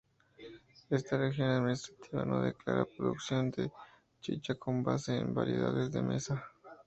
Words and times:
Esta 0.89 1.15
región 1.15 1.49
administrativa 1.51 2.25
no 2.25 2.41
declara 2.41 2.85
producción 2.97 3.51
de 3.51 3.71
chicha 4.19 4.55
con 4.55 4.81
base 4.83 5.15
en 5.15 5.31
variedades 5.35 5.91
de 5.91 6.01
mesa. 6.01 6.43